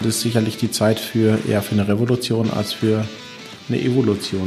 [0.00, 3.04] Das ist sicherlich die Zeit für eher für eine Revolution als für
[3.68, 4.46] eine Evolution.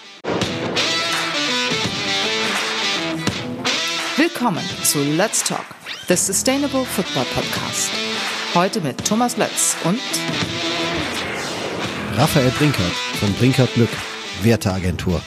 [4.15, 5.65] Willkommen zu Let's Talk,
[6.07, 7.89] the Sustainable Football Podcast.
[8.55, 9.99] Heute mit Thomas Lötz und
[12.15, 13.89] Raphael Brinkert von Brinkert Glück,
[14.43, 15.21] Werteagentur.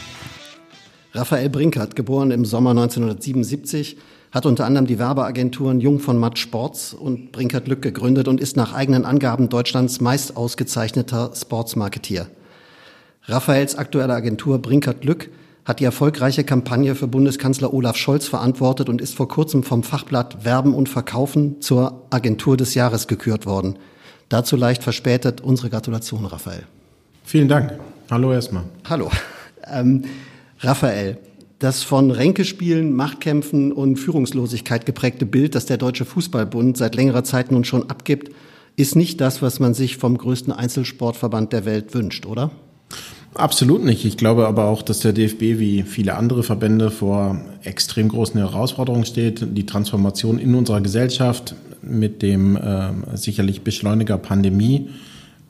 [1.13, 3.99] Raphael Brinkert, geboren im Sommer 1977,
[4.35, 8.57] hat unter anderem die Werbeagenturen Jung von Matt Sports und Brinkert Lück gegründet und ist
[8.57, 12.27] nach eigenen Angaben Deutschlands meist ausgezeichneter Sportsmarketier.
[13.27, 15.31] Raphaels aktuelle Agentur Brinkert Lück
[15.65, 20.45] hat die erfolgreiche Kampagne für Bundeskanzler Olaf Scholz verantwortet und ist vor kurzem vom Fachblatt
[20.45, 23.79] Werben und Verkaufen zur Agentur des Jahres gekürt worden.
[24.29, 26.65] Dazu leicht verspätet unsere Gratulation, Raphael.
[27.23, 27.79] Vielen Dank.
[28.11, 28.65] Hallo erstmal.
[28.89, 29.11] Hallo.
[29.73, 30.03] Ähm,
[30.59, 31.19] Raphael,
[31.59, 37.53] das von Ränkespielen, Machtkämpfen und Führungslosigkeit geprägte Bild, das der Deutsche Fußballbund seit längerer Zeit
[37.53, 38.31] nun schon abgibt,
[38.77, 42.51] ist nicht das, was man sich vom größten Einzelsportverband der Welt wünscht, oder?
[43.35, 44.05] Absolut nicht.
[44.05, 49.05] Ich glaube aber auch, dass der DFB wie viele andere Verbände vor extrem großen Herausforderungen
[49.05, 49.45] steht.
[49.57, 54.89] Die Transformation in unserer Gesellschaft mit dem äh, sicherlich Beschleuniger Pandemie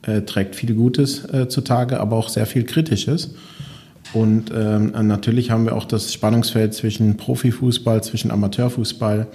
[0.01, 3.35] äh, trägt viel Gutes äh, zutage, aber auch sehr viel Kritisches.
[4.15, 9.27] Und ähm, natürlich haben wir auch das Spannungsfeld zwischen Profifußball, zwischen Amateurfußball.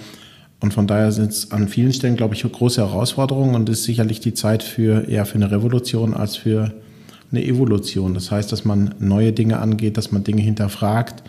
[0.61, 4.21] Und von daher sind es an vielen Stellen, glaube ich, große Herausforderungen und ist sicherlich
[4.21, 6.73] die Zeit für eher für eine Revolution als für
[7.31, 8.15] eine Evolution.
[8.15, 11.25] Das heißt, dass man neue Dinge angeht, dass man Dinge hinterfragt.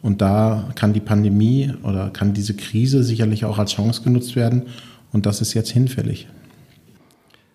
[0.00, 4.62] Und da kann die Pandemie oder kann diese Krise sicherlich auch als Chance genutzt werden.
[5.12, 6.28] Und das ist jetzt hinfällig.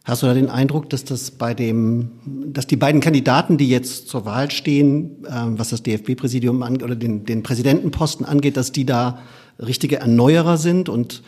[0.07, 2.11] Hast du da den Eindruck, dass das bei dem,
[2.53, 7.25] dass die beiden Kandidaten, die jetzt zur Wahl stehen, äh, was das DFB-Präsidium oder den,
[7.25, 9.19] den Präsidentenposten angeht, dass die da
[9.59, 10.87] richtige Erneuerer sind?
[10.87, 11.23] Und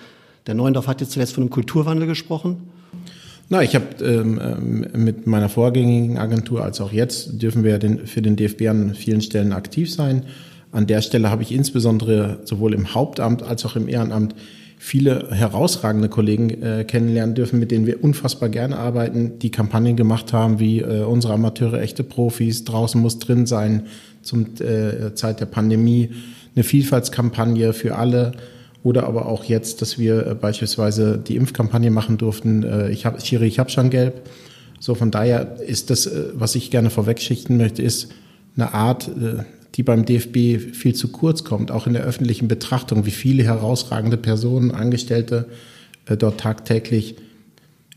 [0.48, 2.70] der Neuendorf hat jetzt zuletzt von einem Kulturwandel gesprochen.
[3.50, 8.08] Na, ich habe ähm, ähm, mit meiner vorgängigen Agentur als auch jetzt dürfen wir den,
[8.08, 10.24] für den DFB an vielen Stellen aktiv sein.
[10.72, 14.36] An der Stelle habe ich insbesondere sowohl im Hauptamt als auch im Ehrenamt
[14.82, 20.32] viele herausragende Kollegen äh, kennenlernen dürfen, mit denen wir unfassbar gerne arbeiten, die Kampagnen gemacht
[20.32, 23.88] haben, wie äh, unsere Amateure echte Profis, draußen muss drin sein
[24.22, 26.12] zum äh, Zeit der Pandemie,
[26.56, 28.32] eine Vielfaltskampagne für alle
[28.82, 33.18] oder aber auch jetzt, dass wir äh, beispielsweise die Impfkampagne machen durften, äh, ich habe
[33.18, 34.30] Chiri, ich habe schon gelb.
[34.80, 38.14] So von daher ist das, äh, was ich gerne vorwegschichten möchte, ist
[38.56, 39.12] eine Art
[39.80, 44.18] die beim DFB viel zu kurz kommt, auch in der öffentlichen Betrachtung, wie viele herausragende
[44.18, 45.46] Personen, Angestellte
[46.06, 47.16] äh, dort tagtäglich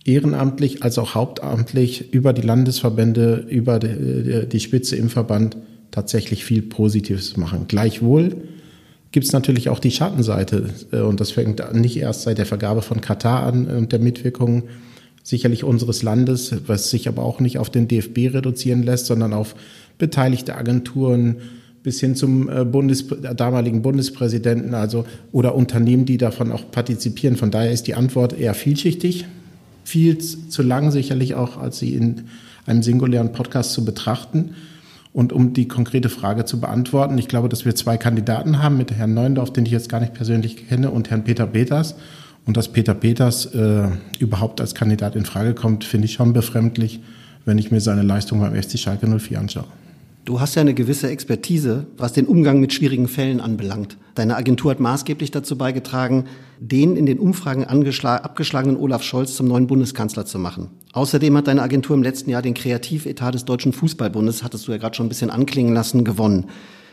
[0.05, 5.57] ehrenamtlich als auch hauptamtlich über die Landesverbände, über die, die Spitze im Verband
[5.91, 7.65] tatsächlich viel Positives machen.
[7.67, 8.37] Gleichwohl
[9.11, 12.83] gibt es natürlich auch die Schattenseite äh, und das fängt nicht erst seit der Vergabe
[12.83, 14.69] von Katar an und der Mitwirkung
[15.25, 19.57] sicherlich unseres Landes, was sich aber auch nicht auf den DFB reduzieren lässt, sondern auf
[19.99, 21.39] beteiligte Agenturen,
[21.83, 23.07] bis hin zum äh, Bundes,
[23.37, 27.37] damaligen Bundespräsidenten, also oder Unternehmen, die davon auch partizipieren.
[27.37, 29.27] Von daher ist die Antwort eher vielschichtig,
[29.85, 32.23] viel zu lang sicherlich auch, als sie in
[32.67, 34.55] einem singulären Podcast zu betrachten.
[35.13, 38.93] Und um die konkrete Frage zu beantworten, ich glaube, dass wir zwei Kandidaten haben mit
[38.93, 41.97] Herrn Neundorf, den ich jetzt gar nicht persönlich kenne, und Herrn Peter Peters.
[42.47, 43.89] Und dass Peter Peters äh,
[44.19, 47.01] überhaupt als Kandidat in Frage kommt, finde ich schon befremdlich,
[47.45, 49.67] wenn ich mir seine Leistung beim FC Schalke 04 anschaue.
[50.25, 53.97] Du hast ja eine gewisse Expertise, was den Umgang mit schwierigen Fällen anbelangt.
[54.15, 56.27] Deine Agentur hat maßgeblich dazu beigetragen,
[56.61, 60.71] den in den Umfragen abgeschlagenen Olaf Scholz zum neuen Bundeskanzler zu machen.
[60.93, 64.79] Außerdem hat deine Agentur im letzten Jahr den Kreativetat des Deutschen Fußballbundes, hattest du ja
[64.79, 66.47] gerade schon ein bisschen anklingen lassen, gewonnen.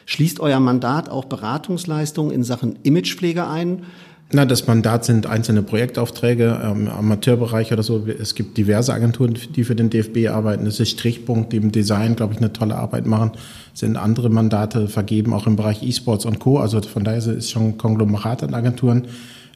[0.07, 3.84] Schließt euer Mandat auch Beratungsleistungen in Sachen Imagepflege ein?
[4.31, 8.06] Na, das Mandat sind einzelne Projektaufträge im Amateurbereich oder so.
[8.06, 10.66] Es gibt diverse Agenturen, die für den DFB arbeiten.
[10.66, 13.31] Das ist Strichpunkt, die im Design, glaube ich, eine tolle Arbeit machen.
[13.73, 16.59] Es sind andere Mandate vergeben, auch im Bereich E-Sports und Co.
[16.59, 19.07] Also von daher ist es schon ein Konglomerat an Agenturen.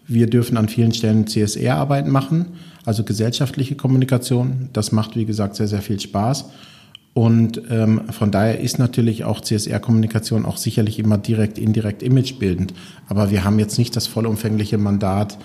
[0.07, 2.47] Wir dürfen an vielen Stellen CSR-Arbeiten machen,
[2.83, 4.69] also gesellschaftliche Kommunikation.
[4.73, 6.45] Das macht, wie gesagt, sehr, sehr viel Spaß.
[7.13, 12.73] Und ähm, von daher ist natürlich auch CSR-Kommunikation auch sicherlich immer direkt, indirekt imagebildend.
[13.07, 15.37] Aber wir haben jetzt nicht das vollumfängliche Mandat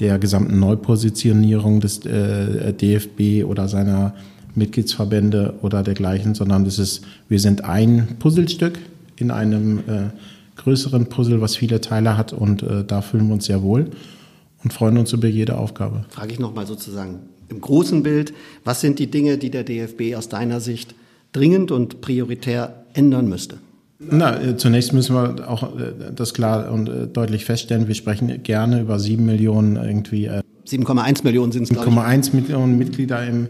[0.00, 4.14] der gesamten Neupositionierung des äh, DFB oder seiner
[4.56, 8.78] Mitgliedsverbände oder dergleichen, sondern das ist, wir sind ein Puzzlestück
[9.16, 10.10] in einem äh,
[10.56, 13.90] größeren Puzzle, was viele Teile hat und äh, da fühlen wir uns sehr wohl
[14.64, 16.04] und freuen uns über jede Aufgabe.
[16.08, 18.34] Frage ich nochmal sozusagen im großen Bild,
[18.64, 20.94] was sind die Dinge, die der DFB aus deiner Sicht
[21.32, 23.58] dringend und prioritär ändern müsste?
[23.98, 27.88] Na, äh, zunächst müssen wir auch äh, das klar und äh, deutlich feststellen.
[27.88, 30.28] Wir sprechen gerne über sieben Millionen irgendwie.
[30.28, 31.70] 7,1 Millionen sind es.
[31.70, 33.48] 7,1 Millionen Mitglieder im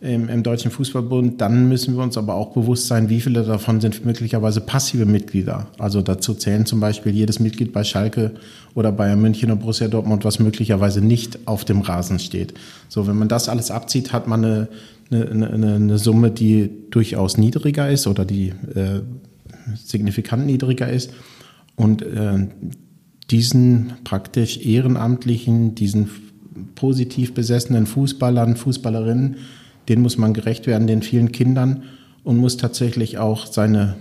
[0.00, 3.80] im, im Deutschen Fußballbund, dann müssen wir uns aber auch bewusst sein, wie viele davon
[3.82, 5.66] sind möglicherweise passive Mitglieder.
[5.78, 8.32] Also dazu zählen zum Beispiel jedes Mitglied bei Schalke
[8.74, 12.54] oder Bayern München und Borussia Dortmund, was möglicherweise nicht auf dem Rasen steht.
[12.88, 14.68] So, wenn man das alles abzieht, hat man eine,
[15.10, 19.02] eine, eine, eine Summe, die durchaus niedriger ist oder die äh,
[19.74, 21.12] signifikant niedriger ist.
[21.76, 22.48] Und äh,
[23.30, 26.10] diesen praktisch ehrenamtlichen, diesen
[26.74, 29.36] positiv besessenen Fußballern, Fußballerinnen,
[29.88, 31.84] denen muss man gerecht werden, den vielen Kindern
[32.22, 33.96] und muss tatsächlich auch seine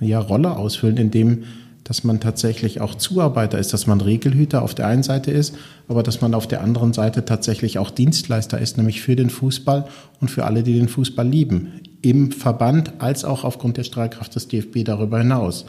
[0.00, 1.44] ja, Rolle ausfüllen, indem
[1.84, 5.54] dass man tatsächlich auch Zuarbeiter ist, dass man Regelhüter auf der einen Seite ist,
[5.86, 9.86] aber dass man auf der anderen Seite tatsächlich auch Dienstleister ist, nämlich für den Fußball
[10.20, 14.48] und für alle, die den Fußball lieben, im Verband als auch aufgrund der Strahlkraft des
[14.48, 15.66] DFB darüber hinaus.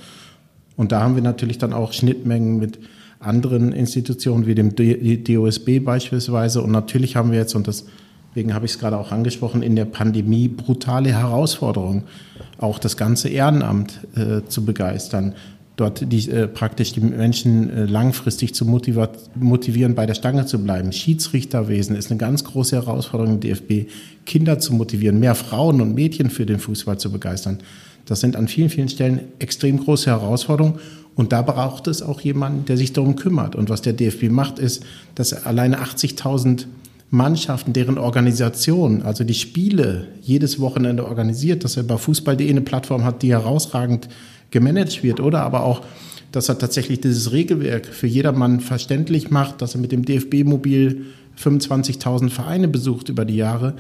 [0.77, 2.79] Und da haben wir natürlich dann auch Schnittmengen mit
[3.19, 6.62] anderen Institutionen wie dem DOSB beispielsweise.
[6.62, 9.85] Und natürlich haben wir jetzt, und deswegen habe ich es gerade auch angesprochen, in der
[9.85, 12.03] Pandemie brutale Herausforderungen,
[12.57, 15.33] auch das ganze Ehrenamt äh, zu begeistern,
[15.75, 20.92] dort die, äh, praktisch die Menschen äh, langfristig zu motivieren, bei der Stange zu bleiben.
[20.92, 23.89] Schiedsrichterwesen ist eine ganz große Herausforderung im DFB,
[24.25, 27.60] Kinder zu motivieren, mehr Frauen und Mädchen für den Fußball zu begeistern.
[28.06, 30.80] Das sind an vielen, vielen Stellen extrem große Herausforderungen.
[31.16, 33.56] Und da braucht es auch jemanden, der sich darum kümmert.
[33.56, 34.83] Und was der DFB macht, ist,
[35.16, 36.66] dass er alleine 80.000
[37.10, 43.04] Mannschaften, deren Organisation, also die Spiele jedes Wochenende organisiert, dass er bei Fußball.de eine Plattform
[43.04, 44.10] hat, die herausragend
[44.56, 45.81] gemanagt wird, oder aber auch,
[46.31, 51.07] dass er tatsächlich dieses Regelwerk für jedermann verständlich macht, dass er mit dem DFB-Mobil
[51.38, 53.74] 25.000 Vereine besucht über die Jahre.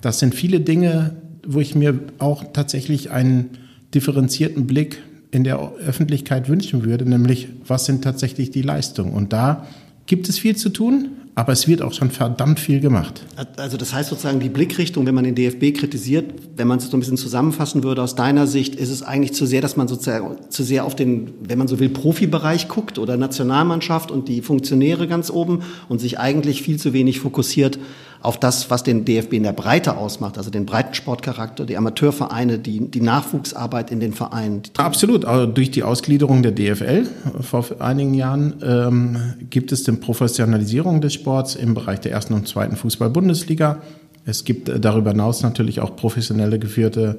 [0.00, 1.16] Das sind viele Dinge,
[1.46, 3.50] wo ich mir auch tatsächlich einen
[3.94, 9.12] differenzierten Blick in der Öffentlichkeit wünschen würde, nämlich was sind tatsächlich die Leistungen.
[9.12, 9.66] Und da
[10.06, 13.22] gibt es viel zu tun, aber es wird auch schon verdammt viel gemacht.
[13.58, 16.96] Also das heißt sozusagen die Blickrichtung, wenn man den DFB kritisiert, wenn man es so
[16.96, 20.38] ein bisschen zusammenfassen würde aus deiner Sicht, ist es eigentlich zu sehr, dass man sozusagen
[20.48, 25.06] zu sehr auf den, wenn man so will, Profibereich guckt oder Nationalmannschaft und die Funktionäre
[25.08, 25.60] ganz oben
[25.90, 27.78] und sich eigentlich viel zu wenig fokussiert
[28.22, 32.90] auf das, was den DFB in der Breite ausmacht, also den Breitensportcharakter, die Amateurvereine, die,
[32.90, 34.62] die Nachwuchsarbeit in den Vereinen.
[34.78, 35.26] Absolut.
[35.26, 37.06] Also durch die Ausgliederung der DFL
[37.42, 41.25] vor einigen Jahren ähm, gibt es den Professionalisierung des Sports
[41.56, 43.82] im Bereich der ersten und zweiten Fußball-Bundesliga.
[44.24, 47.18] Es gibt äh, darüber hinaus natürlich auch professionelle geführte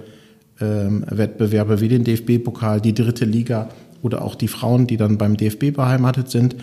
[0.60, 3.70] ähm, Wettbewerbe wie den DFB-Pokal, die dritte Liga
[4.02, 6.56] oder auch die Frauen, die dann beim DFB beheimatet sind.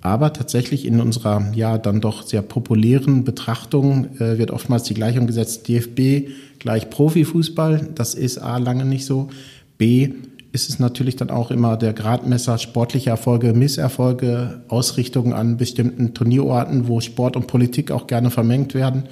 [0.00, 5.26] Aber tatsächlich in unserer ja dann doch sehr populären Betrachtung äh, wird oftmals die Gleichung
[5.26, 7.88] gesetzt, DFB gleich Profifußball.
[7.94, 9.30] Das ist A lange nicht so.
[9.78, 10.10] B
[10.54, 16.88] ist es natürlich dann auch immer der Gradmesser sportliche Erfolge, Misserfolge, Ausrichtungen an bestimmten Turnierorten,
[16.88, 19.02] wo Sport und Politik auch gerne vermengt werden.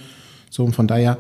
[0.51, 1.19] So und von daher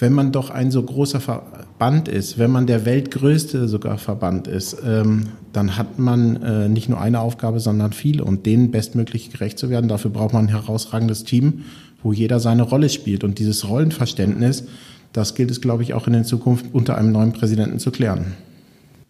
[0.00, 4.78] wenn man doch ein so großer Verband ist, wenn man der weltgrößte sogar Verband ist,
[4.84, 9.58] ähm, dann hat man äh, nicht nur eine Aufgabe, sondern viele und denen bestmöglich gerecht
[9.58, 9.88] zu werden.
[9.88, 11.64] Dafür braucht man ein herausragendes Team,
[12.02, 13.24] wo jeder seine Rolle spielt.
[13.24, 14.64] Und dieses Rollenverständnis,
[15.12, 18.32] das gilt es, glaube ich, auch in der Zukunft unter einem neuen Präsidenten zu klären.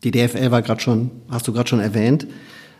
[0.03, 2.27] Die DFL war gerade schon, hast du gerade schon erwähnt.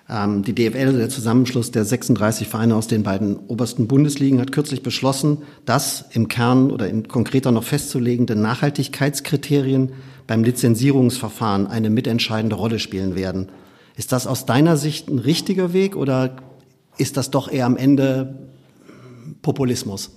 [0.09, 4.83] Ähm, die DFL, der Zusammenschluss der 36 Vereine aus den beiden obersten Bundesligen, hat kürzlich
[4.83, 9.93] beschlossen, dass im Kern oder in konkreter noch festzulegende Nachhaltigkeitskriterien
[10.27, 13.51] beim Lizenzierungsverfahren eine mitentscheidende Rolle spielen werden.
[13.97, 16.37] Ist das aus deiner Sicht ein richtiger Weg oder
[16.97, 18.49] ist das doch eher am Ende
[19.43, 20.11] Populismus?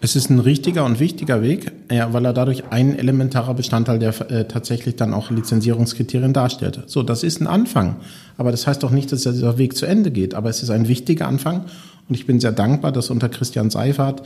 [0.00, 4.30] Es ist ein richtiger und wichtiger Weg, ja, weil er dadurch ein elementarer Bestandteil der
[4.30, 6.84] äh, tatsächlich dann auch Lizenzierungskriterien darstellt.
[6.86, 7.96] So, das ist ein Anfang.
[8.36, 10.34] Aber das heißt doch nicht, dass dieser Weg zu Ende geht.
[10.34, 11.64] Aber es ist ein wichtiger Anfang.
[12.08, 14.22] Und ich bin sehr dankbar, dass unter Christian Seifert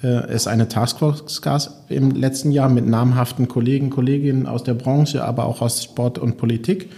[0.00, 5.24] äh, es eine Taskforce gab im letzten Jahr mit namhaften Kollegen, Kolleginnen aus der Branche,
[5.24, 6.88] aber auch aus Sport und Politik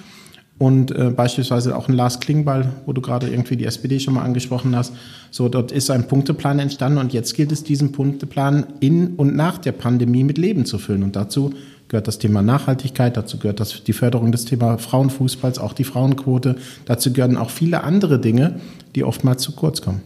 [0.59, 4.23] und äh, beispielsweise auch ein Lars Klingbeil, wo du gerade irgendwie die SPD schon mal
[4.23, 4.93] angesprochen hast.
[5.31, 9.59] So, dort ist ein Punkteplan entstanden und jetzt gilt es, diesen Punkteplan in und nach
[9.59, 11.05] der Pandemie mit Leben zu füllen.
[11.05, 11.53] Und dazu
[11.87, 16.57] gehört das Thema Nachhaltigkeit, dazu gehört das, die Förderung des Thema Frauenfußballs, auch die Frauenquote.
[16.87, 18.61] Dazu gehören auch viele andere Dinge,
[18.97, 20.03] die oftmals zu kurz kommen.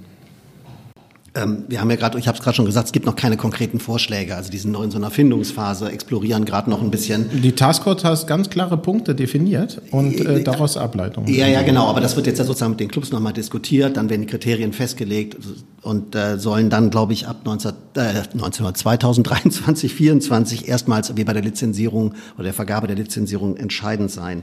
[1.35, 3.39] Ähm, wir haben ja gerade, ich habe es gerade schon gesagt, es gibt noch keine
[3.39, 4.37] konkreten Vorschläge.
[4.37, 7.31] Also die sind noch in so einer Findungsphase, explorieren gerade noch ein bisschen.
[7.43, 11.33] Die Taskforce hat ganz klare Punkte definiert und äh, daraus Ableitungen.
[11.33, 11.87] Ja, ja, genau.
[11.87, 13.97] Aber das wird jetzt ja sozusagen mit den Clubs nochmal diskutiert.
[13.97, 15.39] Dann werden die Kriterien festgelegt
[15.81, 21.33] und äh, sollen dann, glaube ich, ab 19, äh, 19, 2023, 2024 erstmals wie bei
[21.33, 24.43] der Lizenzierung oder der Vergabe der Lizenzierung entscheidend sein.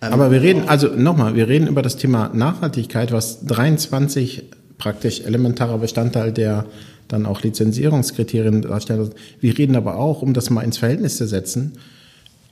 [0.00, 4.44] Ähm, Aber wir reden, also nochmal, wir reden über das Thema Nachhaltigkeit, was 23
[4.80, 6.66] praktisch elementarer Bestandteil der,
[7.06, 9.10] dann auch Lizenzierungskriterien darstellen.
[9.40, 11.72] Wir reden aber auch, um das mal ins Verhältnis zu setzen,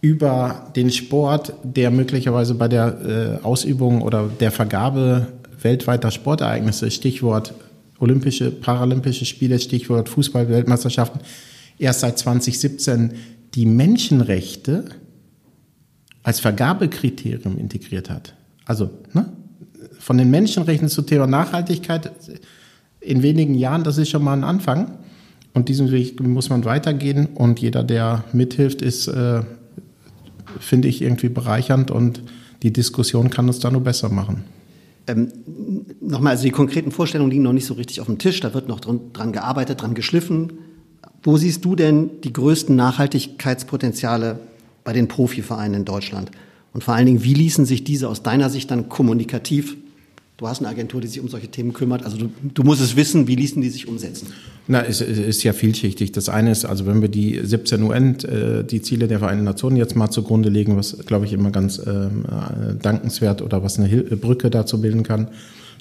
[0.00, 5.26] über den Sport, der möglicherweise bei der äh, Ausübung oder der Vergabe
[5.60, 7.52] weltweiter Sportereignisse, Stichwort
[7.98, 11.20] Olympische, Paralympische Spiele, Stichwort Fußball-Weltmeisterschaften,
[11.78, 13.14] erst seit 2017
[13.54, 14.84] die Menschenrechte
[16.22, 18.34] als Vergabekriterium integriert hat.
[18.66, 19.32] Also ne,
[19.98, 22.12] von den Menschenrechten zu Thema Nachhaltigkeit
[23.00, 24.98] in wenigen Jahren, das ist schon mal ein Anfang.
[25.54, 27.26] Und diesen Weg muss man weitergehen.
[27.34, 29.42] Und jeder, der mithilft, ist, äh,
[30.60, 31.90] finde ich, irgendwie bereichernd.
[31.90, 32.22] Und
[32.62, 34.44] die Diskussion kann uns da nur besser machen.
[35.06, 35.32] Ähm,
[36.00, 38.40] Nochmal, also die konkreten Vorstellungen liegen noch nicht so richtig auf dem Tisch.
[38.40, 40.52] Da wird noch dran, dran gearbeitet, dran geschliffen.
[41.22, 44.38] Wo siehst du denn die größten Nachhaltigkeitspotenziale
[44.84, 46.30] bei den Profivereinen in Deutschland?
[46.72, 49.76] Und vor allen Dingen, wie ließen sich diese aus deiner Sicht dann kommunikativ
[50.38, 52.04] Du hast eine Agentur, die sich um solche Themen kümmert.
[52.04, 54.28] Also du, du musst es wissen, wie ließen die sich umsetzen?
[54.68, 56.12] Na, es ist ja vielschichtig.
[56.12, 59.76] Das eine ist, also wenn wir die 17 UN, äh, die Ziele der Vereinten Nationen
[59.76, 63.88] jetzt mal zugrunde legen, was, glaube ich, immer ganz ähm, äh, dankenswert oder was eine
[63.88, 65.26] Brücke dazu bilden kann,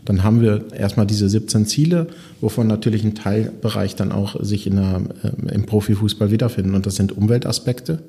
[0.05, 2.07] dann haben wir erstmal diese 17 Ziele,
[2.41, 6.73] wovon natürlich ein Teilbereich dann auch sich in der, äh, im Profifußball wiederfinden.
[6.73, 7.99] Und das sind Umweltaspekte.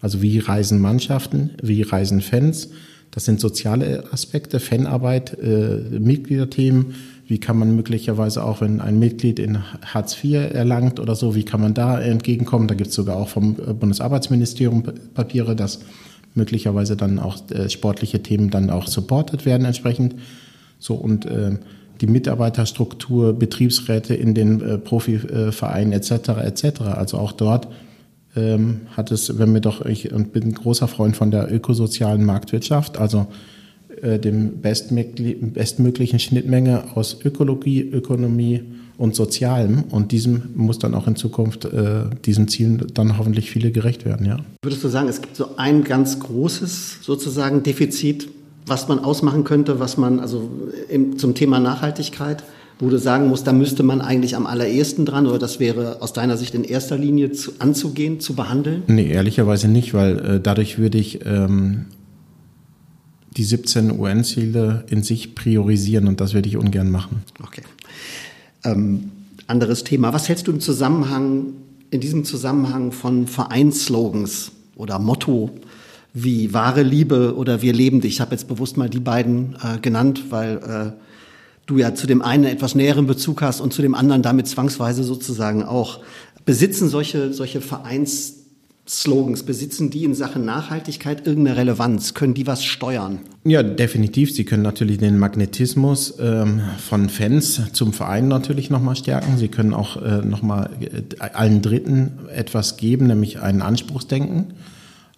[0.00, 2.68] Also wie reisen Mannschaften, wie reisen Fans,
[3.10, 6.94] das sind soziale Aspekte, Fanarbeit, äh, Mitgliederthemen.
[7.26, 11.44] Wie kann man möglicherweise auch, wenn ein Mitglied in Hartz IV erlangt oder so, wie
[11.44, 12.68] kann man da entgegenkommen?
[12.68, 14.84] Da gibt es sogar auch vom Bundesarbeitsministerium
[15.14, 15.80] Papiere, dass
[16.34, 20.14] möglicherweise dann auch äh, sportliche Themen dann auch supported werden entsprechend.
[20.78, 21.58] So und äh,
[22.00, 26.10] die Mitarbeiterstruktur, Betriebsräte in den äh, Profivereinen etc.
[26.44, 26.80] etc.
[26.82, 27.68] Also auch dort
[28.36, 32.98] ähm, hat es, wenn wir doch, ich bin ein großer Freund von der ökosozialen Marktwirtschaft,
[32.98, 33.26] also
[34.02, 38.62] äh, dem bestmöglichen Schnittmenge aus Ökologie, Ökonomie
[38.96, 39.84] und Sozialem.
[39.90, 44.26] Und diesem muss dann auch in Zukunft äh, diesem Ziel dann hoffentlich viele gerecht werden,
[44.26, 44.38] ja.
[44.62, 48.28] Würdest du sagen, es gibt so ein ganz großes sozusagen Defizit,
[48.66, 50.50] was man ausmachen könnte, was man also
[50.88, 52.44] im, zum Thema Nachhaltigkeit
[52.78, 56.12] wo du sagen musst, da müsste man eigentlich am allerersten dran oder das wäre aus
[56.12, 58.82] deiner Sicht in erster Linie zu, anzugehen, zu behandeln?
[58.86, 61.86] Nee, ehrlicherweise nicht, weil äh, dadurch würde ich ähm,
[63.36, 67.22] die 17 UN-Ziele in sich priorisieren und das würde ich ungern machen.
[67.42, 67.62] Okay.
[68.64, 69.10] Ähm,
[69.46, 70.12] anderes Thema.
[70.12, 71.54] Was hältst du im Zusammenhang,
[71.90, 75.50] in diesem Zusammenhang von Vereinsslogans oder Motto
[76.14, 78.14] wie wahre Liebe oder wir leben dich?
[78.14, 81.07] Ich habe jetzt bewusst mal die beiden äh, genannt, weil äh,
[81.68, 85.04] du ja zu dem einen etwas näheren Bezug hast und zu dem anderen damit zwangsweise
[85.04, 86.00] sozusagen auch.
[86.44, 92.14] Besitzen solche, solche Vereinsslogans, besitzen die in Sachen Nachhaltigkeit irgendeine Relevanz?
[92.14, 93.20] Können die was steuern?
[93.44, 94.34] Ja, definitiv.
[94.34, 99.36] Sie können natürlich den Magnetismus ähm, von Fans zum Verein natürlich nochmal stärken.
[99.36, 104.54] Sie können auch äh, nochmal äh, allen Dritten etwas geben, nämlich einen Anspruchsdenken.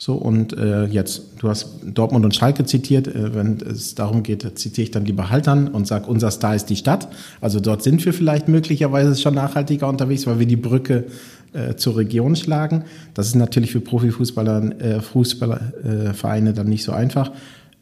[0.02, 4.59] So, und äh, jetzt, du hast Dortmund und Schalke zitiert, äh, wenn es darum geht,
[4.59, 7.09] zitiere ich dann lieber Haltern und sage, unser Star ist die Stadt.
[7.42, 11.04] Also dort sind wir vielleicht möglicherweise schon nachhaltiger unterwegs, weil wir die Brücke
[11.52, 12.85] äh, zur Region schlagen.
[13.12, 17.30] Das ist natürlich für Profifußballer, äh, Fußballervereine äh, dann nicht so einfach.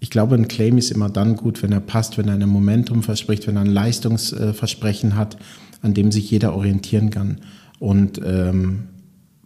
[0.01, 3.05] Ich glaube, ein Claim ist immer dann gut, wenn er passt, wenn er ein Momentum
[3.05, 5.37] verspricht, wenn er ein Leistungsversprechen hat,
[5.83, 7.39] an dem sich jeder orientieren kann.
[7.79, 8.89] Und ähm,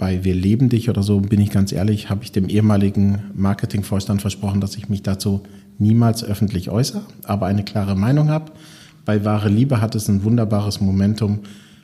[0.02, 4.20] bei Wir leben dich oder so, bin ich ganz ehrlich, habe ich dem ehemaligen Marketingvorstand
[4.20, 5.42] versprochen, dass ich mich dazu
[5.78, 8.50] niemals öffentlich äußere, aber eine klare Meinung habe.
[9.04, 11.42] Bei Wahre Liebe hat es ein wunderbares Momentum,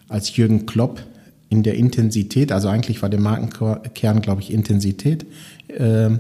[0.09, 1.01] als Jürgen Klopp
[1.49, 5.25] in der Intensität, also eigentlich war der Markenkern, glaube ich, Intensität,
[5.69, 6.11] äh,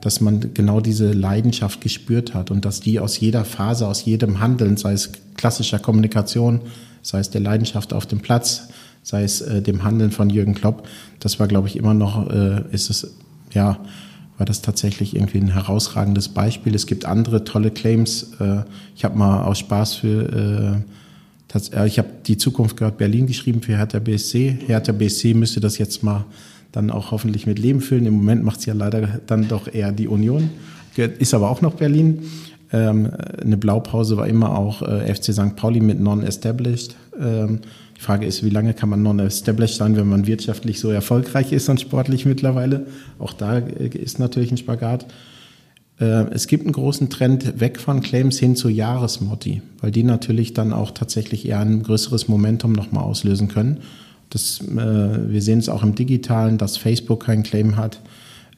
[0.00, 4.40] dass man genau diese Leidenschaft gespürt hat und dass die aus jeder Phase, aus jedem
[4.40, 6.62] Handeln, sei es klassischer Kommunikation,
[7.02, 8.68] sei es der Leidenschaft auf dem Platz,
[9.02, 10.86] sei es äh, dem Handeln von Jürgen Klopp.
[11.20, 13.14] Das war, glaube ich, immer noch, äh, ist es,
[13.52, 13.78] ja,
[14.38, 16.74] war das tatsächlich irgendwie ein herausragendes Beispiel.
[16.74, 18.32] Es gibt andere tolle Claims.
[18.40, 18.62] Äh,
[18.96, 20.82] ich habe mal aus Spaß für,
[21.52, 24.58] äh, äh, ich habe die Zukunft gehört Berlin geschrieben für Hertha BSC.
[24.66, 26.24] Hertha BSC müsste das jetzt mal
[26.72, 28.06] dann auch hoffentlich mit Leben füllen.
[28.06, 30.50] Im Moment macht es ja leider dann doch eher die Union.
[30.96, 32.22] Ist aber auch noch Berlin.
[32.72, 35.56] Ähm, eine Blaupause war immer auch äh, FC St.
[35.56, 36.96] Pauli mit Non-Established.
[38.02, 41.68] Die Frage ist, wie lange kann man non-established sein, wenn man wirtschaftlich so erfolgreich ist
[41.68, 42.84] und sportlich mittlerweile?
[43.20, 45.06] Auch da äh, ist natürlich ein Spagat.
[46.00, 50.52] Äh, es gibt einen großen Trend weg von Claims hin zu Jahresmotti, weil die natürlich
[50.52, 53.78] dann auch tatsächlich eher ein größeres Momentum nochmal auslösen können.
[54.30, 58.00] Das, äh, wir sehen es auch im Digitalen, dass Facebook keinen Claim hat,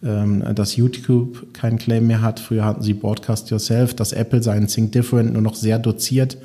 [0.03, 2.41] ähm, dass YouTube keinen Claim mehr hat.
[2.41, 6.39] Früher hatten sie Broadcast Yourself, dass Apple seinen Think Different nur noch sehr doziert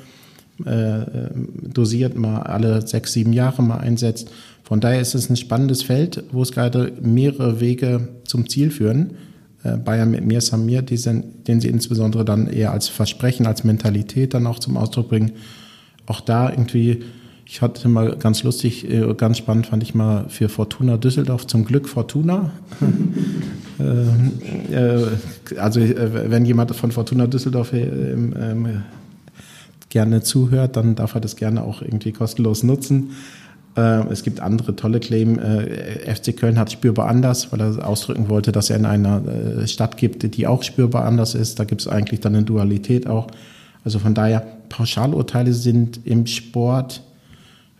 [0.66, 1.30] äh,
[1.72, 4.30] dosiert mal alle sechs, sieben Jahre mal einsetzt.
[4.62, 9.14] Von daher ist es ein spannendes Feld, wo es gerade mehrere Wege zum Ziel führen.
[9.62, 14.32] Äh, Bayern mit Mir Samir, diesen, den sie insbesondere dann eher als Versprechen, als Mentalität
[14.32, 15.32] dann auch zum Ausdruck bringen.
[16.06, 17.02] Auch da irgendwie,
[17.44, 21.64] ich hatte mal ganz lustig, äh, ganz spannend fand ich mal für Fortuna Düsseldorf, zum
[21.64, 22.52] Glück Fortuna.
[23.80, 25.06] äh, äh,
[25.58, 28.82] also äh, wenn jemand von Fortuna Düsseldorf ähm,
[29.90, 33.10] gerne zuhört, dann darf er das gerne auch irgendwie kostenlos nutzen.
[33.76, 35.38] Äh, es gibt andere tolle Claim.
[35.38, 39.66] Äh, FC Köln hat spürbar anders, weil er ausdrücken wollte, dass er in einer äh,
[39.66, 41.58] Stadt gibt, die auch spürbar anders ist.
[41.58, 43.28] Da gibt es eigentlich dann eine Dualität auch.
[43.84, 47.02] Also von daher, Pauschalurteile sind im Sport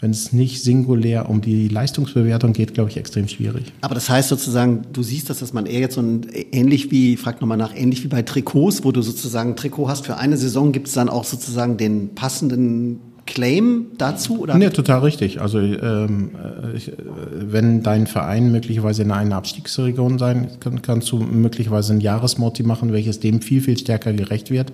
[0.01, 3.67] wenn es nicht singulär um die Leistungsbewertung geht, glaube ich, extrem schwierig.
[3.83, 7.17] Aber das heißt sozusagen, du siehst das, dass man eher jetzt so ein, ähnlich wie,
[7.17, 10.39] frag nochmal nach, ähnlich wie bei Trikots, wo du sozusagen ein Trikot hast für eine
[10.39, 14.41] Saison, gibt es dann auch sozusagen den passenden Claim dazu?
[14.41, 14.57] Oder?
[14.57, 15.41] Nee, total richtig.
[15.41, 16.31] Also ähm,
[16.75, 16.91] ich,
[17.33, 22.93] wenn dein Verein möglicherweise in einer Abstiegsregion sein kann, kannst du möglicherweise ein Jahresmoti machen,
[22.93, 24.73] welches dem viel, viel stärker gerecht wird,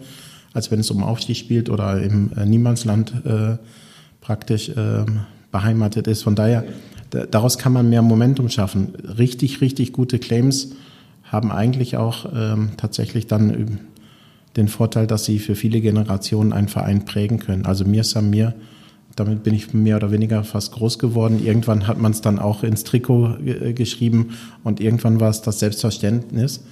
[0.54, 3.56] als wenn es um Aufstieg spielt oder im äh, Niemandsland äh,
[4.26, 5.20] praktisch ähm,
[5.52, 6.24] beheimatet ist.
[6.24, 6.64] Von daher,
[7.30, 8.92] daraus kann man mehr Momentum schaffen.
[9.18, 10.72] Richtig, richtig gute Claims
[11.22, 13.78] haben eigentlich auch ähm, tatsächlich dann
[14.56, 17.66] den Vorteil, dass sie für viele Generationen einen Verein prägen können.
[17.66, 18.54] Also mir Samir,
[19.14, 21.40] damit bin ich mehr oder weniger fast groß geworden.
[21.44, 24.30] Irgendwann hat man es dann auch ins Trikot äh, geschrieben
[24.64, 26.64] und irgendwann war es das Selbstverständnis.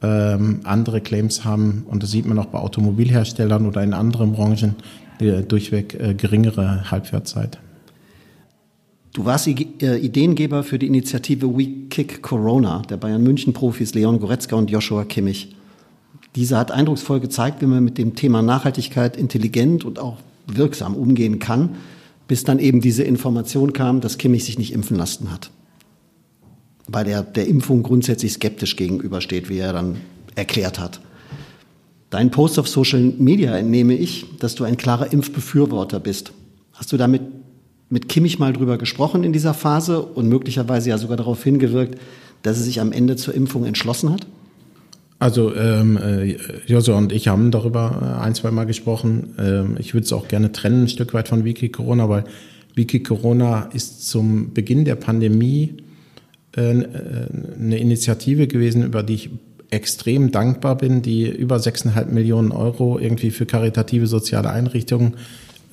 [0.00, 4.74] Ähm, andere Claims haben, und das sieht man auch bei Automobilherstellern oder in anderen Branchen,
[5.20, 7.58] durchweg äh, geringere Halbwertzeit.
[9.12, 14.18] Du warst äh, Ideengeber für die Initiative We Kick Corona der Bayern München Profis Leon
[14.18, 15.54] Goretzka und Joshua Kimmich.
[16.34, 20.18] Diese hat eindrucksvoll gezeigt, wie man mit dem Thema Nachhaltigkeit intelligent und auch
[20.48, 21.76] wirksam umgehen kann,
[22.26, 25.50] bis dann eben diese Information kam, dass Kimmich sich nicht impfen lassen hat.
[26.88, 29.96] Weil er der Impfung grundsätzlich skeptisch gegenübersteht, wie er dann
[30.34, 31.00] erklärt hat.
[32.14, 36.32] Dein Post auf Social Media entnehme ich, dass du ein klarer Impfbefürworter bist.
[36.72, 37.22] Hast du damit
[37.90, 41.98] mit Kimmich mal drüber gesprochen in dieser Phase und möglicherweise ja sogar darauf hingewirkt,
[42.42, 44.28] dass er sich am Ende zur Impfung entschlossen hat?
[45.18, 46.36] Also ähm, äh,
[46.68, 49.34] Joso und ich haben darüber äh, ein, zwei Mal gesprochen.
[49.36, 52.26] Ähm, ich würde es auch gerne trennen, ein Stück weit von Wiki Corona, weil
[52.76, 55.78] Wiki Corona ist zum Beginn der Pandemie
[56.56, 57.26] äh, äh
[57.58, 59.30] eine Initiative gewesen, über die ich
[59.70, 65.16] extrem dankbar bin, die über 6,5 Millionen Euro irgendwie für karitative soziale Einrichtungen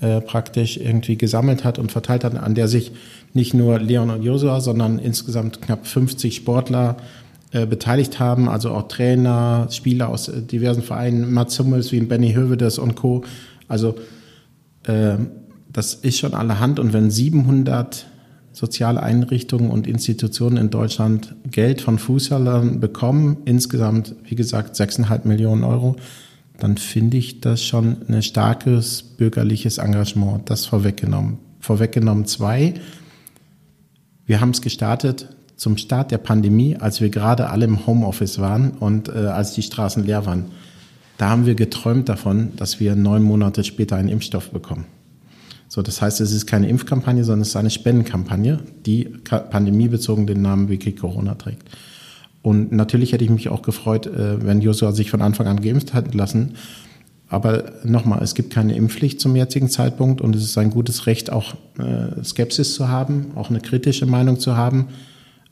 [0.02, 2.92] äh, praktisch irgendwie gesammelt hat und verteilt hat, an der sich
[3.34, 6.98] nicht nur Leon und Josua, sondern insgesamt knapp 50 Sportler
[7.52, 12.34] äh, beteiligt haben, also auch Trainer, Spieler aus äh, diversen Vereinen, Mats Hummels wie Benny
[12.34, 13.24] Hövedes und Co.
[13.68, 13.96] Also
[14.84, 15.18] äh,
[15.72, 18.06] das ist schon allerhand und wenn 700
[18.62, 25.64] soziale Einrichtungen und Institutionen in Deutschland Geld von Fußballern bekommen, insgesamt, wie gesagt, 6,5 Millionen
[25.64, 25.96] Euro,
[26.60, 30.48] dann finde ich das schon ein starkes bürgerliches Engagement.
[30.48, 31.40] Das vorweggenommen.
[31.60, 32.76] Vorweggenommen zwei.
[34.28, 38.72] Wir haben es gestartet zum Start der Pandemie, als wir gerade alle im Homeoffice waren
[38.74, 40.52] und äh, als die Straßen leer waren.
[41.18, 44.86] Da haben wir geträumt davon, dass wir neun Monate später einen Impfstoff bekommen.
[45.74, 50.42] So, das heißt, es ist keine Impfkampagne, sondern es ist eine Spendenkampagne, die pandemiebezogen den
[50.42, 51.64] Namen Wiki Corona trägt.
[52.42, 55.94] Und natürlich hätte ich mich auch gefreut, äh, wenn Joshua sich von Anfang an geimpft
[55.94, 56.56] hat lassen.
[57.30, 61.32] Aber nochmal, es gibt keine Impfpflicht zum jetzigen Zeitpunkt und es ist ein gutes Recht,
[61.32, 64.90] auch äh, Skepsis zu haben, auch eine kritische Meinung zu haben.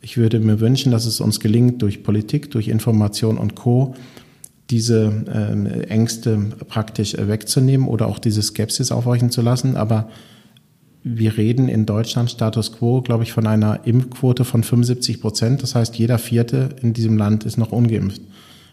[0.01, 3.95] Ich würde mir wünschen, dass es uns gelingt, durch Politik, durch Information und Co
[4.69, 9.75] diese äh, Ängste praktisch wegzunehmen oder auch diese Skepsis aufhorchen zu lassen.
[9.75, 10.10] Aber
[11.03, 15.63] wir reden in Deutschland Status quo, glaube ich, von einer Impfquote von 75 Prozent.
[15.63, 18.21] Das heißt, jeder Vierte in diesem Land ist noch ungeimpft.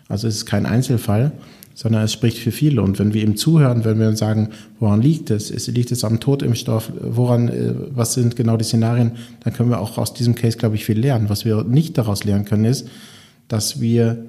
[0.09, 1.33] Also es ist kein Einzelfall,
[1.75, 2.83] sondern es spricht für viele.
[2.83, 5.67] Und wenn wir ihm zuhören, wenn wir sagen, woran liegt es?
[5.69, 6.93] Liegt es am Totimpfstoff?
[7.01, 9.13] Woran, äh, was sind genau die Szenarien?
[9.45, 11.29] Dann können wir auch aus diesem Case, glaube ich, viel lernen.
[11.29, 12.89] Was wir nicht daraus lernen können, ist,
[13.49, 14.25] dass wir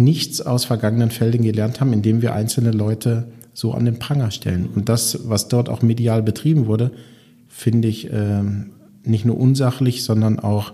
[0.00, 4.68] nichts aus vergangenen Fällen gelernt haben, indem wir einzelne Leute so an den Pranger stellen.
[4.74, 6.90] Und das, was dort auch medial betrieben wurde,
[7.48, 8.42] finde ich äh,
[9.04, 10.72] nicht nur unsachlich, sondern auch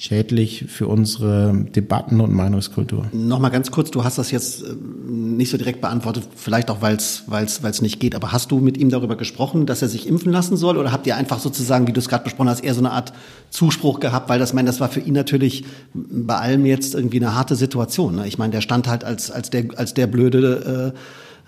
[0.00, 3.08] schädlich für unsere Debatten und Meinungskultur.
[3.12, 4.74] Nochmal ganz kurz, du hast das jetzt äh,
[5.06, 8.88] nicht so direkt beantwortet, vielleicht auch, weil es nicht geht, aber hast du mit ihm
[8.88, 11.98] darüber gesprochen, dass er sich impfen lassen soll oder habt ihr einfach sozusagen, wie du
[11.98, 13.12] es gerade besprochen hast, eher so eine Art
[13.50, 17.34] Zuspruch gehabt, weil das, meine, das war für ihn natürlich bei allem jetzt irgendwie eine
[17.34, 18.16] harte Situation.
[18.16, 18.26] Ne?
[18.26, 20.98] Ich meine, der stand halt als, als, der, als der blöde äh,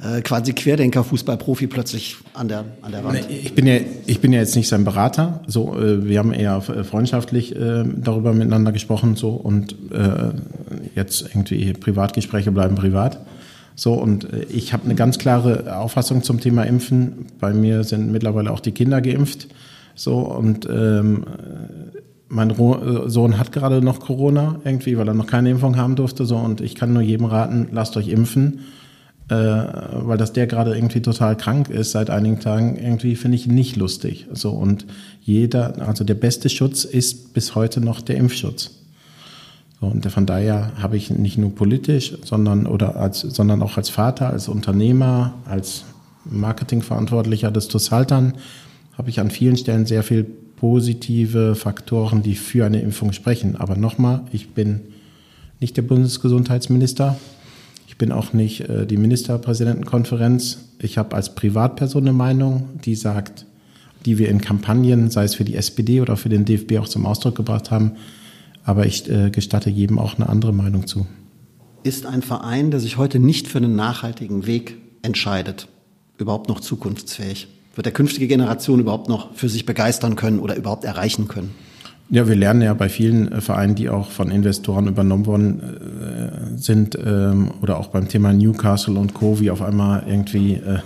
[0.02, 3.20] äh, quasi Querdenker-Fußballprofi plötzlich an der, an der Wand.
[3.30, 5.42] Ich bin ja, ich bin ja jetzt nicht sein Berater.
[5.46, 10.32] So, äh, wir haben eher freundschaftlich äh, darüber miteinander gesprochen so und äh,
[10.94, 13.20] jetzt irgendwie Privatgespräche bleiben privat.
[13.74, 17.26] So, und äh, ich habe eine ganz klare Auffassung zum Thema Impfen.
[17.38, 19.48] Bei mir sind mittlerweile auch die Kinder geimpft.
[19.94, 21.24] So, und ähm,
[22.28, 26.24] mein Sohn hat gerade noch Corona irgendwie, weil er noch keine Impfung haben durfte.
[26.24, 28.60] So, und ich kann nur jedem raten, lasst euch impfen.
[29.28, 33.46] Äh, weil dass der gerade irgendwie total krank ist seit einigen Tagen, irgendwie finde ich
[33.46, 34.26] nicht lustig.
[34.32, 34.84] So, und
[35.22, 38.72] jeder, also der beste Schutz ist bis heute noch der Impfschutz.
[39.80, 43.88] So, und von daher habe ich nicht nur politisch, sondern, oder als, sondern auch als
[43.88, 45.84] Vater, als Unternehmer, als
[46.24, 48.34] Marketingverantwortlicher des Tussaltern,
[48.98, 50.24] habe ich an vielen Stellen sehr viel
[50.56, 53.56] positive Faktoren, die für eine Impfung sprechen.
[53.56, 54.80] Aber nochmal, ich bin
[55.58, 57.16] nicht der Bundesgesundheitsminister.
[57.92, 60.70] Ich bin auch nicht äh, die Ministerpräsidentenkonferenz.
[60.78, 63.44] Ich habe als Privatperson eine Meinung, die sagt,
[64.06, 67.04] die wir in Kampagnen, sei es für die SPD oder für den DFB auch zum
[67.04, 67.92] Ausdruck gebracht haben,
[68.64, 71.06] aber ich äh, gestatte jedem auch eine andere Meinung zu.
[71.82, 75.68] Ist ein Verein, der sich heute nicht für einen nachhaltigen Weg entscheidet,
[76.16, 77.48] überhaupt noch zukunftsfähig?
[77.74, 81.50] Wird der künftige Generation überhaupt noch für sich begeistern können oder überhaupt erreichen können?
[82.10, 86.58] Ja, wir lernen ja bei vielen äh, Vereinen, die auch von Investoren übernommen worden äh,
[86.58, 90.80] sind, ähm, oder auch beim Thema Newcastle und Co., wie auf einmal irgendwie äh,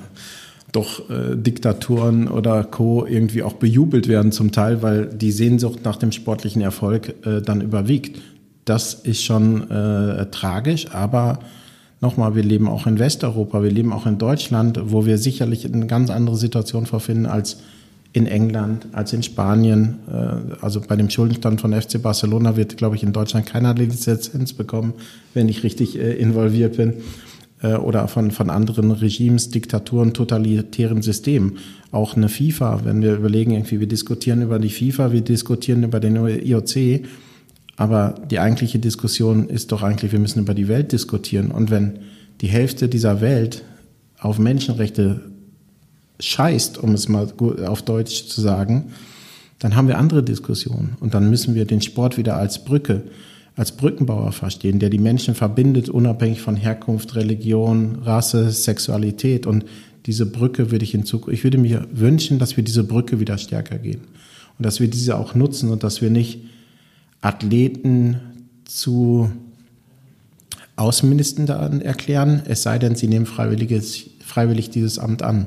[0.73, 3.07] doch äh, Diktaturen oder Co.
[3.07, 7.61] irgendwie auch bejubelt werden zum Teil, weil die Sehnsucht nach dem sportlichen Erfolg äh, dann
[7.61, 8.21] überwiegt.
[8.65, 11.39] Das ist schon äh, tragisch, aber
[12.01, 15.87] nochmal, wir leben auch in Westeuropa, wir leben auch in Deutschland, wo wir sicherlich eine
[15.87, 17.59] ganz andere Situation vorfinden als
[18.17, 19.99] in England, als in Spanien.
[20.11, 24.55] Äh, also bei dem Schuldenstand von FC Barcelona wird, glaube ich, in Deutschland keiner Lizenz
[24.55, 24.95] bekommen,
[25.35, 26.95] wenn ich richtig äh, involviert bin.
[27.61, 31.59] Äh, oder von, von anderen Regimes, Diktaturen, totalitären Systemen.
[31.93, 36.01] Auch eine FIFA, wenn wir überlegen, irgendwie, wir diskutieren über die FIFA, wir diskutieren über
[36.01, 37.07] den IOC,
[37.77, 41.51] aber die eigentliche Diskussion ist doch eigentlich, wir müssen über die Welt diskutieren.
[41.51, 41.99] Und wenn
[42.41, 43.63] die Hälfte dieser Welt
[44.19, 45.21] auf Menschenrechte
[46.21, 47.33] scheißt, um es mal
[47.67, 48.93] auf Deutsch zu sagen,
[49.59, 50.97] dann haben wir andere Diskussionen.
[51.01, 53.05] Und dann müssen wir den Sport wieder als Brücke
[53.57, 59.47] als Brückenbauer verstehen, der die Menschen verbindet, unabhängig von Herkunft, Religion, Rasse, Sexualität.
[59.47, 59.65] Und
[60.05, 63.39] diese Brücke würde ich in Zukunft, ich würde mir wünschen, dass wir diese Brücke wieder
[63.39, 64.03] stärker gehen.
[64.59, 66.41] Und dass wir diese auch nutzen und dass wir nicht
[67.23, 68.21] Athleten
[68.67, 69.31] zu
[70.77, 75.47] Außenministern erklären, es sei denn, sie nehmen freiwillig dieses Amt an.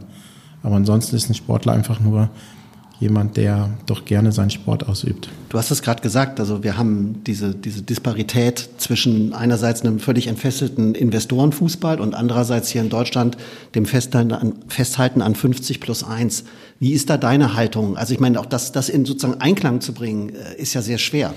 [0.63, 2.29] Aber ansonsten ist ein Sportler einfach nur
[2.99, 5.29] jemand, der doch gerne seinen Sport ausübt.
[5.47, 10.27] Du hast es gerade gesagt, also wir haben diese, diese Disparität zwischen einerseits einem völlig
[10.27, 13.37] entfesselten Investorenfußball und andererseits hier in Deutschland
[13.73, 16.43] dem Festhalten an, Festhalten an 50 plus 1.
[16.79, 17.95] Wie ist da deine Haltung?
[17.95, 20.97] Also ich meine, auch das, das in sozusagen Einklang zu bringen, äh, ist ja sehr
[20.97, 21.33] schwer.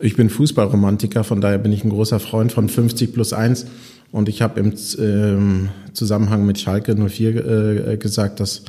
[0.00, 3.66] Ich bin Fußballromantiker, von daher bin ich ein großer Freund von 50 plus 1.
[4.12, 8.64] Und ich habe im ähm, Zusammenhang mit Schalke 04 äh, gesagt, dass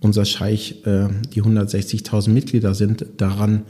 [0.00, 3.06] unser Scheich äh, die 160.000 Mitglieder sind.
[3.16, 3.62] Daran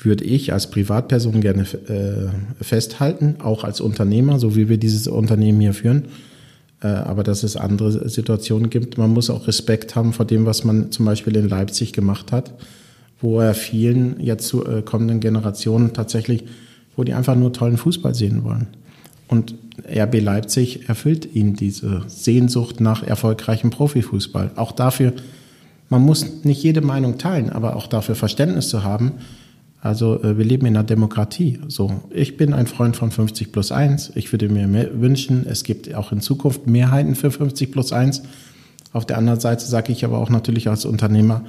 [0.00, 5.60] würde ich als Privatperson gerne äh, festhalten, auch als Unternehmer, so wie wir dieses Unternehmen
[5.60, 6.04] hier führen.
[6.80, 8.98] Äh, aber dass es andere Situationen gibt.
[8.98, 12.54] Man muss auch Respekt haben vor dem, was man zum Beispiel in Leipzig gemacht hat,
[13.20, 16.44] wo er vielen jetzt zu äh, kommenden Generationen tatsächlich,
[16.96, 18.68] wo die einfach nur tollen Fußball sehen wollen.
[19.28, 19.54] Und
[19.86, 24.52] RB Leipzig erfüllt ihnen diese Sehnsucht nach erfolgreichem Profifußball.
[24.56, 25.12] Auch dafür
[25.88, 29.12] man muss nicht jede Meinung teilen, aber auch dafür Verständnis zu haben.
[29.80, 31.60] Also äh, wir leben in einer Demokratie.
[31.68, 34.12] So, ich bin ein Freund von 50 plus 1.
[34.14, 34.68] Ich würde mir
[35.00, 38.22] wünschen, es gibt auch in Zukunft Mehrheiten für 50 plus 1.
[38.92, 41.44] Auf der anderen Seite sage ich aber auch natürlich als Unternehmer,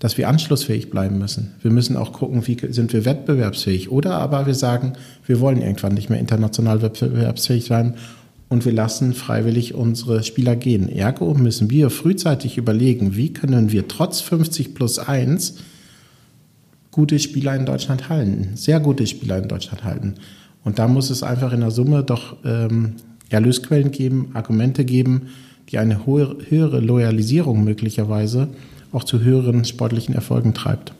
[0.00, 1.52] dass wir anschlussfähig bleiben müssen.
[1.62, 3.92] Wir müssen auch gucken, wie sind wir wettbewerbsfähig.
[3.92, 4.94] Oder aber wir sagen,
[5.26, 7.94] wir wollen irgendwann nicht mehr international wettbewerbsfähig sein
[8.48, 10.88] und wir lassen freiwillig unsere Spieler gehen.
[10.88, 15.56] Ergo müssen wir frühzeitig überlegen, wie können wir trotz 50 plus 1
[16.90, 20.14] gute Spieler in Deutschland halten, sehr gute Spieler in Deutschland halten.
[20.64, 22.94] Und da muss es einfach in der Summe doch ähm,
[23.28, 25.28] Erlösquellen geben, Argumente geben,
[25.68, 28.48] die eine hohe, höhere Loyalisierung möglicherweise
[28.92, 30.92] auch zu höheren sportlichen Erfolgen treibt.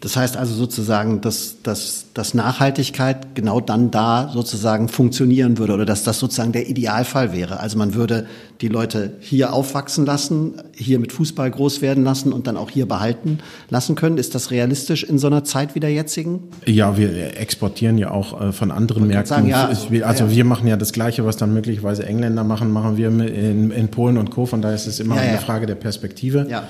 [0.00, 5.84] Das heißt also sozusagen, dass, dass, dass Nachhaltigkeit genau dann da sozusagen funktionieren würde oder
[5.84, 7.60] dass das sozusagen der Idealfall wäre.
[7.60, 8.26] Also man würde
[8.62, 12.88] die Leute hier aufwachsen lassen, hier mit Fußball groß werden lassen und dann auch hier
[12.88, 14.16] behalten lassen können.
[14.16, 16.44] Ist das realistisch in so einer Zeit wie der jetzigen?
[16.64, 19.26] Ja, wir exportieren ja auch äh, von anderen Märkten.
[19.26, 20.30] Sagen, ja, also, also ja.
[20.30, 24.16] wir machen ja das Gleiche, was dann möglicherweise Engländer machen, machen wir in, in Polen
[24.16, 24.46] und Co.
[24.46, 26.46] Von daher ist es immer ja, eine Frage der Perspektive.
[26.48, 26.64] Ja.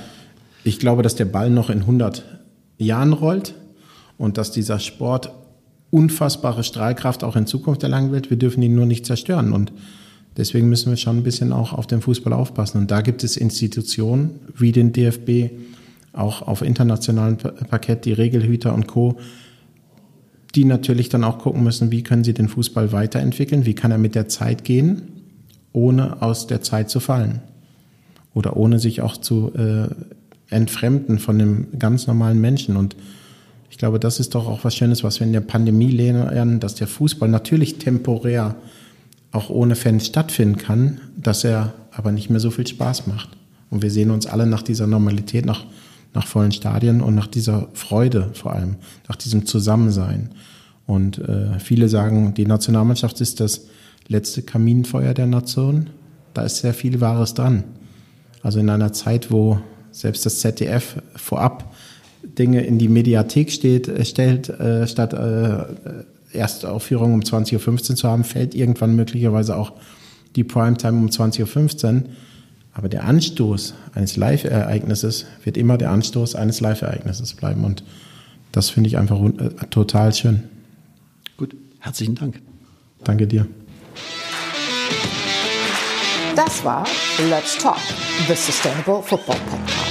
[0.70, 2.22] Ich glaube, dass der Ball noch in 100
[2.78, 3.56] Jahren rollt
[4.18, 5.32] und dass dieser Sport
[5.90, 8.30] unfassbare Strahlkraft auch in Zukunft erlangen wird.
[8.30, 9.72] Wir dürfen ihn nur nicht zerstören und
[10.36, 12.78] deswegen müssen wir schon ein bisschen auch auf den Fußball aufpassen.
[12.78, 15.50] Und da gibt es Institutionen wie den DFB,
[16.12, 19.18] auch auf internationalem Parkett, die Regelhüter und Co.,
[20.54, 23.98] die natürlich dann auch gucken müssen, wie können sie den Fußball weiterentwickeln, wie kann er
[23.98, 25.02] mit der Zeit gehen,
[25.72, 27.40] ohne aus der Zeit zu fallen
[28.34, 29.88] oder ohne sich auch zu äh,
[30.50, 32.76] entfremden von dem ganz normalen Menschen.
[32.76, 32.96] Und
[33.70, 36.74] ich glaube, das ist doch auch was Schönes, was wir in der Pandemie lernen, dass
[36.74, 38.56] der Fußball natürlich temporär
[39.32, 43.30] auch ohne Fans stattfinden kann, dass er aber nicht mehr so viel Spaß macht.
[43.70, 45.64] Und wir sehen uns alle nach dieser Normalität, nach,
[46.14, 48.76] nach vollen Stadien und nach dieser Freude vor allem,
[49.08, 50.30] nach diesem Zusammensein.
[50.86, 53.66] Und äh, viele sagen, die Nationalmannschaft ist das
[54.08, 55.90] letzte Kaminfeuer der Nation.
[56.34, 57.62] Da ist sehr viel Wahres dran.
[58.42, 59.60] Also in einer Zeit, wo
[59.92, 61.74] selbst das ZDF vorab
[62.22, 68.08] Dinge in die Mediathek steht, äh, stellt, äh, statt äh, Erstaufführung um 20.15 Uhr zu
[68.08, 69.72] haben, fällt irgendwann möglicherweise auch
[70.36, 72.02] die Primetime um 20.15 Uhr.
[72.72, 77.64] Aber der Anstoß eines Live-Ereignisses wird immer der Anstoß eines Live-Ereignisses bleiben.
[77.64, 77.82] Und
[78.52, 80.44] das finde ich einfach äh, total schön.
[81.36, 82.40] Gut, herzlichen Dank.
[83.02, 83.46] Danke dir.
[86.36, 86.84] Das war
[87.28, 87.76] Let's Talk,
[88.28, 89.89] the Sustainable Football Podcast.